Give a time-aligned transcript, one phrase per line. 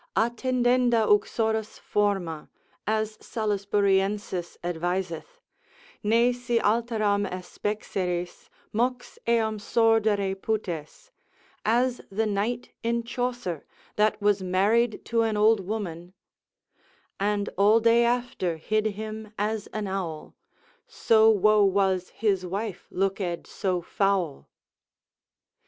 [0.17, 2.49] Attendenda uxoris forma,
[2.87, 5.39] as Salisburiensis adviseth,
[6.01, 11.11] ne si alteram aspexeris, mox eam sordere putes,
[11.63, 13.63] as the Knight in Chaucer,
[13.95, 16.13] that was married to an old woman,
[17.19, 20.35] And all day after hid him as an owl,
[20.87, 24.49] So woe was his wife looked so foul.